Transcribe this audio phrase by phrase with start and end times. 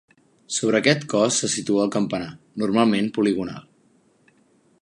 [0.55, 2.31] Sobre aquest cos se situa el campanar,
[2.65, 3.73] normalment poligonal.